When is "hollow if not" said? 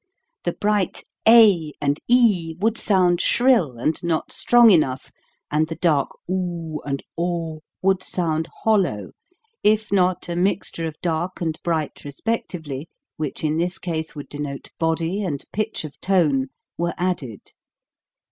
8.63-10.27